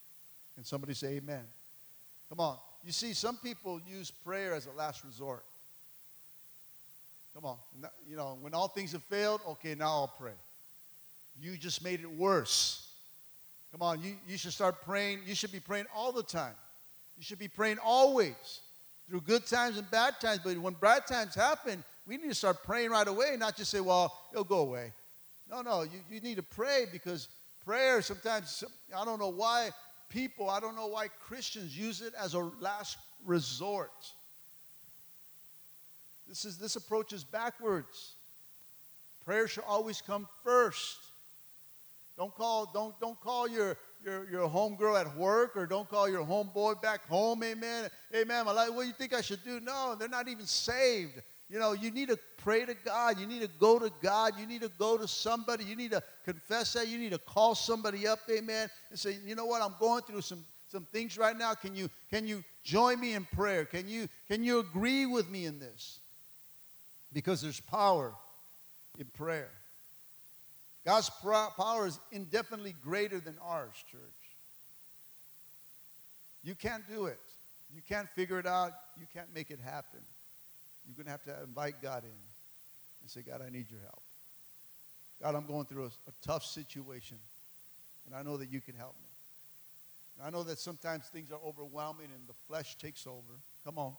[0.54, 1.44] Can somebody say amen?
[2.28, 2.56] Come on.
[2.84, 5.44] You see, some people use prayer as a last resort.
[7.34, 7.56] Come on.
[8.08, 10.32] You know, when all things have failed, okay, now I'll pray.
[11.40, 12.85] You just made it worse.
[13.72, 15.20] Come on, you, you should start praying.
[15.26, 16.54] You should be praying all the time.
[17.16, 18.60] You should be praying always
[19.08, 20.40] through good times and bad times.
[20.44, 23.80] But when bad times happen, we need to start praying right away, not just say,
[23.80, 24.92] well, it'll go away.
[25.50, 27.28] No, no, you, you need to pray because
[27.64, 28.64] prayer sometimes,
[28.96, 29.70] I don't know why
[30.08, 33.92] people, I don't know why Christians use it as a last resort.
[36.28, 38.14] This, is, this approach is backwards.
[39.24, 40.98] Prayer should always come first.
[42.16, 46.24] Don't call, don't, don't call your, your, your homegirl at work or don't call your
[46.24, 47.90] homeboy back home, amen.
[48.14, 48.46] Amen.
[48.46, 49.60] Like, what do you think I should do?
[49.60, 51.20] No, they're not even saved.
[51.50, 53.20] You know, you need to pray to God.
[53.20, 54.32] You need to go to God.
[54.38, 55.64] You need to go to somebody.
[55.64, 56.88] You need to confess that.
[56.88, 60.22] You need to call somebody up, amen, and say, you know what, I'm going through
[60.22, 61.54] some, some things right now.
[61.54, 63.64] Can you, can you join me in prayer?
[63.64, 66.00] Can you, can you agree with me in this?
[67.12, 68.12] Because there's power
[68.98, 69.50] in prayer.
[70.86, 74.00] God's power is indefinitely greater than ours, church.
[76.44, 77.18] You can't do it.
[77.74, 78.70] You can't figure it out.
[78.98, 80.00] You can't make it happen.
[80.86, 82.10] You're going to have to invite God in
[83.02, 84.02] and say, God, I need your help.
[85.20, 87.16] God, I'm going through a, a tough situation,
[88.06, 89.08] and I know that you can help me.
[90.16, 93.40] And I know that sometimes things are overwhelming and the flesh takes over.
[93.64, 93.94] Come on.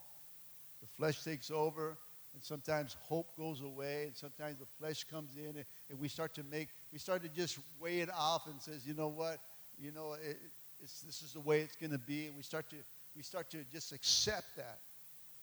[0.82, 1.98] The flesh takes over,
[2.34, 6.34] and sometimes hope goes away, and sometimes the flesh comes in, and, and we start
[6.36, 9.40] to make, we start to just weigh it off and says, you know what,
[9.82, 10.38] you know, it,
[10.80, 12.76] this is the way it's going to be, and we start to,
[13.16, 14.80] we start to just accept that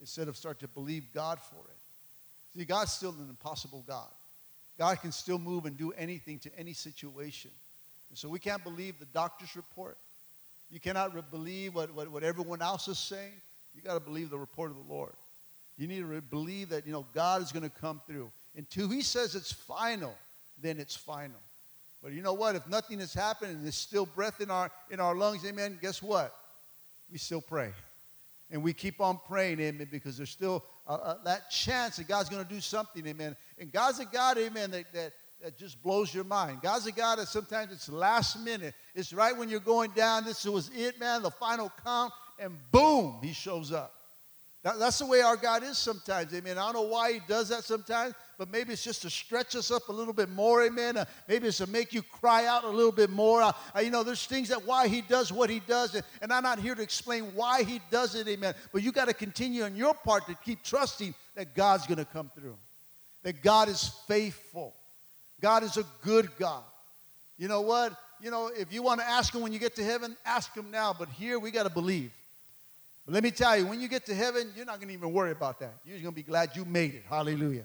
[0.00, 2.58] instead of start to believe God for it.
[2.58, 4.08] See, God's still an impossible God.
[4.78, 7.50] God can still move and do anything to any situation.
[8.10, 9.96] And so we can't believe the doctor's report.
[10.70, 13.32] You cannot re- believe what, what, what everyone else is saying.
[13.74, 15.12] You got to believe the report of the Lord.
[15.76, 18.30] You need to re- believe that, you know, God is going to come through.
[18.56, 20.14] Until he says it's final,
[20.60, 21.40] then it's final.
[22.02, 22.54] But you know what?
[22.54, 26.02] If nothing has happened and there's still breath in our, in our lungs, amen, guess
[26.02, 26.34] what?
[27.10, 27.72] We still pray.
[28.50, 32.28] And we keep on praying, amen, because there's still uh, uh, that chance that God's
[32.28, 33.36] going to do something, amen.
[33.58, 35.12] And God's a God, amen, that, that,
[35.42, 36.60] that just blows your mind.
[36.62, 38.74] God's a God that sometimes it's last minute.
[38.94, 40.24] It's right when you're going down.
[40.24, 43.94] This was it, man, the final count, and boom, he shows up.
[44.62, 46.58] That, that's the way our God is sometimes, amen.
[46.58, 49.70] I don't know why he does that sometimes, but maybe it's just to stretch us
[49.70, 50.96] up a little bit more, amen.
[50.96, 53.42] Uh, maybe it's to make you cry out a little bit more.
[53.42, 56.32] Uh, uh, you know, there's things that why he does what he does, and, and
[56.32, 58.54] I'm not here to explain why he does it, amen.
[58.72, 62.04] But you got to continue on your part to keep trusting that God's going to
[62.04, 62.56] come through,
[63.22, 64.74] that God is faithful.
[65.40, 66.62] God is a good God.
[67.36, 67.92] You know what?
[68.20, 70.70] You know, if you want to ask him when you get to heaven, ask him
[70.70, 70.94] now.
[70.98, 72.12] But here we got to believe.
[73.04, 75.12] But let me tell you, when you get to heaven, you're not going to even
[75.12, 75.74] worry about that.
[75.84, 77.04] You're going to be glad you made it.
[77.08, 77.64] Hallelujah.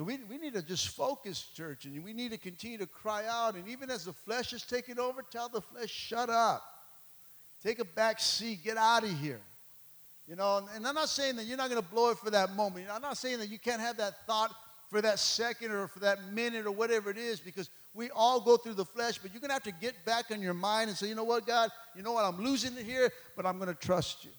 [0.00, 3.24] So we, we need to just focus, church, and we need to continue to cry
[3.28, 3.54] out.
[3.54, 6.64] And even as the flesh is taking over, tell the flesh, shut up.
[7.62, 8.64] Take a back seat.
[8.64, 9.42] Get out of here.
[10.26, 12.56] You know, and I'm not saying that you're not going to blow it for that
[12.56, 12.86] moment.
[12.90, 14.54] I'm not saying that you can't have that thought
[14.88, 18.56] for that second or for that minute or whatever it is because we all go
[18.56, 20.96] through the flesh, but you're going to have to get back in your mind and
[20.96, 23.68] say, you know what, God, you know what, I'm losing it here, but I'm going
[23.68, 24.30] to trust you.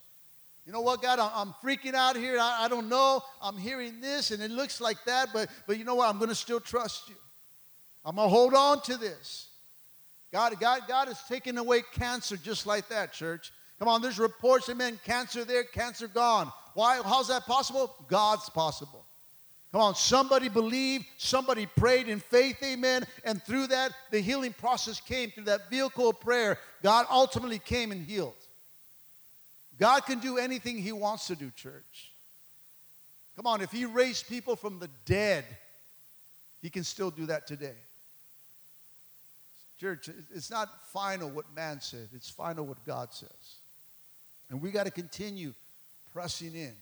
[0.72, 2.38] You know what, God, I'm freaking out here.
[2.40, 3.22] I, don't know.
[3.42, 6.30] I'm hearing this and it looks like that, but, but you know what, I'm going
[6.30, 7.16] to still trust you.
[8.06, 9.50] I'm going to hold on to this.
[10.32, 13.52] God, God, God is taking away cancer just like that, church.
[13.80, 16.50] Come on, there's reports, amen, cancer there, cancer gone.
[16.74, 17.02] Why?
[17.04, 17.94] How's that possible?
[18.08, 19.04] God's possible.
[19.74, 23.04] Come on, somebody believed, somebody prayed in faith, amen.
[23.26, 26.58] And through that, the healing process came through that vehicle of prayer.
[26.82, 28.41] God ultimately came and healed.
[29.82, 32.12] God can do anything He wants to do, church.
[33.36, 35.44] Come on, if He raised people from the dead,
[36.62, 37.74] He can still do that today.
[39.80, 43.56] Church, it's not final what man said, it's final what God says.
[44.52, 45.52] And we got to continue
[46.14, 46.76] pressing in.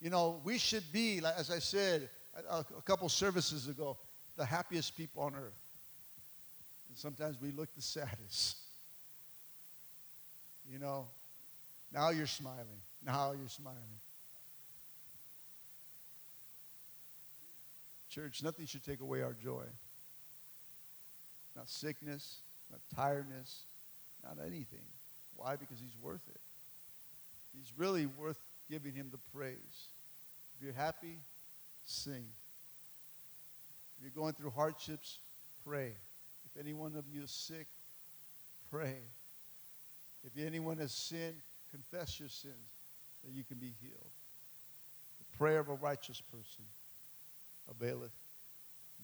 [0.00, 2.08] You know, we should be, as I said
[2.48, 3.98] a, a couple services ago,
[4.38, 5.52] the happiest people on earth.
[6.88, 8.56] And sometimes we look the saddest.
[10.72, 11.08] You know,
[11.92, 12.80] now you're smiling.
[13.04, 13.78] Now you're smiling.
[18.10, 19.64] Church, nothing should take away our joy.
[21.56, 22.36] Not sickness,
[22.70, 23.62] not tiredness,
[24.22, 24.84] not anything.
[25.36, 25.56] Why?
[25.56, 26.40] Because he's worth it.
[27.56, 28.38] He's really worth
[28.70, 29.56] giving him the praise.
[30.56, 31.16] If you're happy,
[31.86, 32.24] sing.
[33.98, 35.18] If you're going through hardships,
[35.66, 35.92] pray.
[36.54, 37.66] If any one of you is sick,
[38.70, 38.96] pray.
[40.24, 41.34] If anyone has sinned,
[41.72, 42.54] confess your sins
[43.24, 44.12] that you can be healed.
[45.18, 46.64] The prayer of a righteous person
[47.70, 48.12] availeth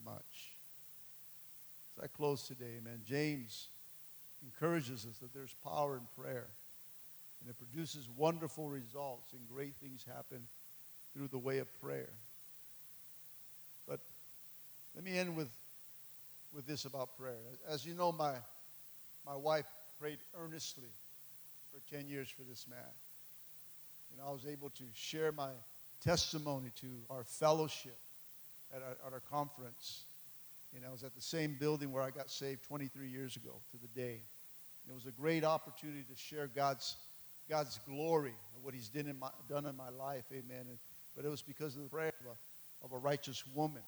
[0.05, 0.53] much.
[1.97, 3.69] As I close today, amen, James
[4.45, 6.47] encourages us that there's power in prayer.
[7.41, 10.41] And it produces wonderful results and great things happen
[11.15, 12.11] through the way of prayer.
[13.89, 14.01] But
[14.95, 15.49] let me end with,
[16.55, 17.37] with this about prayer.
[17.69, 18.35] As you know, my,
[19.25, 19.67] my wife
[20.01, 20.89] prayed earnestly
[21.79, 22.79] for 10 years for this man.
[24.17, 25.51] Know, I was able to share my
[26.03, 27.97] testimony to our fellowship
[28.75, 30.03] at our, at our conference.
[30.75, 33.77] Know, I was at the same building where I got saved 23 years ago to
[33.77, 34.21] the day.
[34.85, 36.97] And it was a great opportunity to share God's
[37.49, 40.25] God's glory and what He's done in my, done in my life.
[40.33, 40.67] Amen.
[40.69, 40.79] And,
[41.17, 43.83] but it was because of the prayer of a, of a righteous woman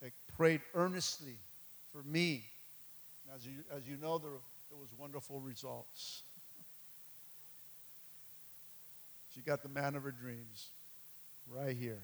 [0.00, 1.36] that prayed earnestly
[1.92, 2.44] for me.
[3.26, 4.30] And as you, as you know, there,
[4.70, 6.22] there was wonderful results.
[9.34, 10.68] She got the man of her dreams
[11.48, 12.00] right here.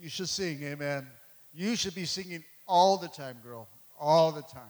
[0.00, 1.06] You should sing, amen.
[1.54, 3.68] You should be singing all the time, girl,
[3.98, 4.62] all the time.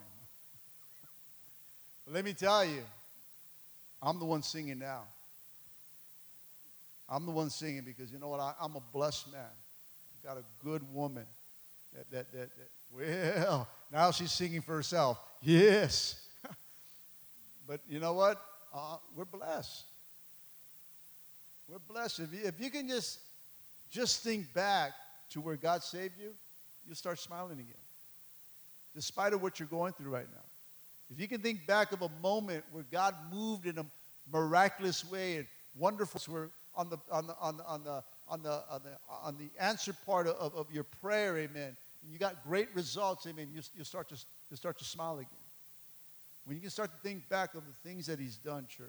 [2.13, 2.83] Let me tell you,
[4.03, 5.05] I'm the one singing now.
[7.09, 8.41] I'm the one singing because you know what?
[8.41, 9.41] I, am a blessed man.
[9.43, 11.27] I've got a good woman.
[11.95, 15.19] That, that, that, that well, now she's singing for herself.
[15.43, 16.21] Yes.
[17.67, 18.41] but you know what?
[18.73, 19.85] Uh, we're blessed.
[21.75, 22.21] We're blessed.
[22.21, 23.19] If you, if you can just,
[23.91, 24.93] just think back
[25.31, 26.33] to where God saved you,
[26.87, 27.75] you'll start smiling again.
[28.95, 30.43] Despite of what you're going through right now.
[31.13, 33.87] If you can think back of a moment where God moved in a
[34.33, 35.47] miraculous way and
[35.77, 39.37] wonderful, where on the on the on the on the on the on the, on
[39.37, 41.77] the answer part of, of your prayer, amen.
[42.05, 43.49] And you got great results, amen.
[43.53, 44.15] You, you start to
[44.49, 45.29] you start to smile again.
[46.45, 48.87] When you can start to think back of the things that He's done, church,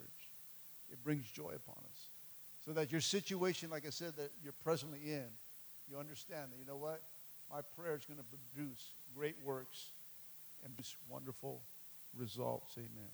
[0.92, 2.06] it brings joy upon us.
[2.66, 5.24] So that your situation, like I said, that you're presently in,
[5.88, 7.00] you understand that, you know what?
[7.50, 9.90] My prayer is going to produce great works
[10.64, 10.74] and
[11.08, 11.60] wonderful
[12.18, 12.74] results.
[12.76, 13.10] Amen.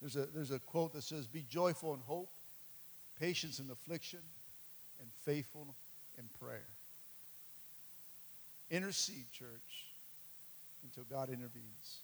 [0.00, 2.30] There's a, there's a quote that says, Be joyful in hope,
[3.20, 4.20] patience in affliction,
[5.00, 5.74] and faithful
[6.16, 6.64] in prayer.
[8.70, 9.86] Intercede, church,
[10.84, 11.98] until God intervenes.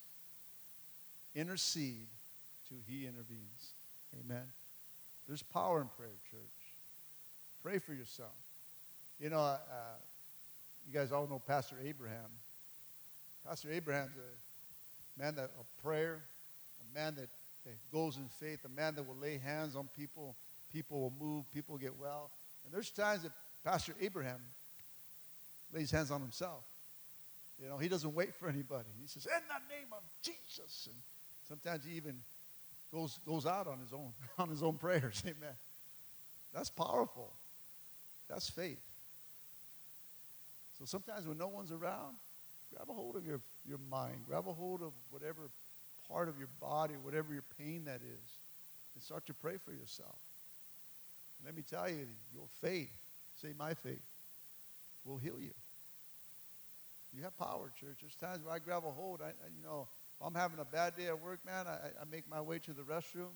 [1.34, 2.06] Intercede
[2.68, 3.72] till He intervenes.
[4.24, 4.44] Amen.
[5.26, 6.40] There's power in prayer, church.
[7.62, 8.34] Pray for yourself.
[9.18, 9.58] You know, uh,
[10.86, 12.30] you guys all know Pastor Abraham.
[13.46, 16.20] Pastor Abraham's a man that of prayer,
[16.80, 17.28] a man that,
[17.64, 20.34] that goes in faith, a man that will lay hands on people,
[20.72, 22.30] people will move, people get well.
[22.64, 23.32] And there's times that
[23.64, 24.40] Pastor Abraham
[25.72, 26.64] lays hands on himself.
[27.62, 28.88] You know, he doesn't wait for anybody.
[29.00, 30.88] He says, In the name of Jesus.
[30.90, 30.96] And
[31.48, 32.16] sometimes he even
[32.94, 35.22] goes, goes out on his own, on his own prayers.
[35.26, 35.54] Amen.
[36.54, 37.32] That's powerful.
[38.28, 38.80] That's faith.
[40.78, 42.16] So sometimes when no one's around,
[42.72, 45.50] grab a hold of your, your mind, grab a hold of whatever
[46.08, 48.30] part of your body, whatever your pain that is,
[48.94, 50.16] and start to pray for yourself.
[51.38, 52.92] And let me tell you, your faith,
[53.40, 54.02] say my faith,
[55.04, 55.52] will heal you.
[57.16, 57.98] You have power, church.
[58.00, 59.20] There's times where I grab a hold.
[59.22, 59.86] I, I you know,
[60.24, 62.82] I'm having a bad day at work, man, I, I make my way to the
[62.82, 63.32] restroom.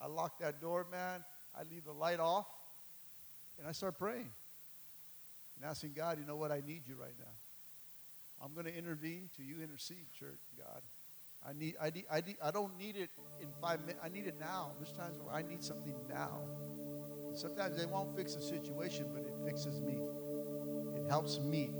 [0.00, 1.24] I lock that door, man.
[1.58, 2.46] I leave the light off,
[3.58, 4.30] and I start praying
[5.56, 6.52] and asking God, you know what?
[6.52, 8.44] I need you right now.
[8.44, 10.82] I'm going to intervene to you intercede, church, God.
[11.44, 13.10] I need, I need, I need, I don't need it
[13.40, 13.98] in five minutes.
[14.02, 14.70] I need it now.
[14.78, 16.38] There's times where I need something now.
[17.34, 19.98] Sometimes they won't fix the situation, but it fixes me.
[20.96, 21.70] It helps me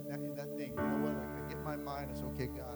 [0.00, 0.72] in that, that thing.
[0.76, 1.14] You know what?
[1.14, 2.10] I, I get my mind.
[2.12, 2.75] It's okay, God.